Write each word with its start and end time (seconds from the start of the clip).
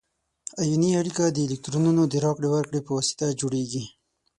ایوني 0.61 0.89
اړیکه 1.01 1.23
د 1.29 1.37
الکترونونو 1.47 2.01
د 2.07 2.13
راکړې 2.25 2.47
ورکړې 2.51 2.79
په 2.83 2.91
واسطه 2.97 3.25
جوړیږي. 3.39 3.83